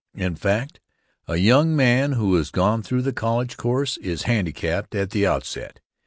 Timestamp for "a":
1.27-1.35